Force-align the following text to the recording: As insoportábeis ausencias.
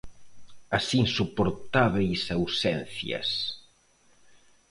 As 0.77 0.87
insoportábeis 1.03 2.21
ausencias. 2.37 3.29